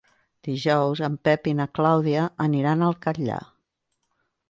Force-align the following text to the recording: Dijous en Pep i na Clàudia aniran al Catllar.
Dijous 0.45 1.01
en 1.09 1.19
Pep 1.29 1.51
i 1.53 1.55
na 1.61 1.69
Clàudia 1.81 2.25
aniran 2.49 2.85
al 2.89 3.01
Catllar. 3.07 3.41